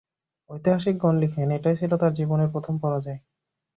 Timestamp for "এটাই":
1.51-1.75